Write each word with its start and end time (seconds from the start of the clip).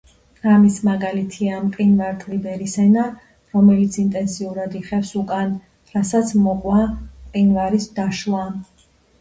ამის 0.51 0.77
მაგალითია 0.85 1.57
მყინვარ 1.65 2.15
ტვიბერის 2.23 2.73
ენა, 2.85 3.03
რომელიც 3.57 3.99
ინტენსიურად 4.05 4.75
იხევს 4.81 5.13
უკან, 5.23 5.53
რასაც 5.95 6.35
მოყვა 6.47 6.83
მყინვარის 6.97 7.91
დაშლა. 8.01 8.45